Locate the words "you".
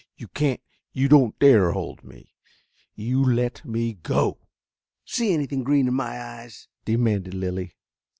0.17-0.29, 0.93-1.07, 2.95-3.23